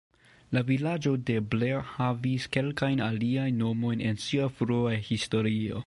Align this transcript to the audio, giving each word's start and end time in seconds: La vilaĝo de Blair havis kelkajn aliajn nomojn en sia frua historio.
La 0.57 0.61
vilaĝo 0.69 1.11
de 1.27 1.35
Blair 1.51 1.83
havis 1.89 2.49
kelkajn 2.57 3.05
aliajn 3.09 3.61
nomojn 3.65 4.03
en 4.13 4.21
sia 4.27 4.53
frua 4.61 5.01
historio. 5.13 5.79